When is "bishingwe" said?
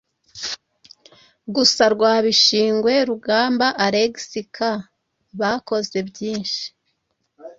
2.25-2.93